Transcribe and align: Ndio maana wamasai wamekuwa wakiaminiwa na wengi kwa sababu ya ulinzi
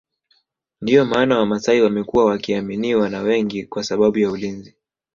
Ndio 0.81 1.05
maana 1.05 1.37
wamasai 1.39 1.81
wamekuwa 1.81 2.25
wakiaminiwa 2.25 3.09
na 3.09 3.21
wengi 3.21 3.65
kwa 3.65 3.83
sababu 3.83 4.19
ya 4.19 4.31
ulinzi 4.31 4.75